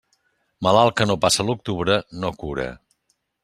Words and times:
Malalt 0.67 0.95
que 1.01 1.07
no 1.11 1.17
passa 1.27 1.47
l'octubre, 1.49 1.99
no 2.25 2.33
cura. 2.45 2.67